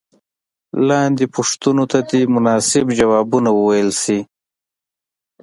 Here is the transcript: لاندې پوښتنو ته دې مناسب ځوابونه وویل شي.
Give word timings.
لاندې 0.89 1.25
پوښتنو 1.35 1.83
ته 1.91 1.99
دې 2.09 2.21
مناسب 2.35 2.85
ځوابونه 2.99 3.49
وویل 3.53 3.89
شي. 4.03 4.19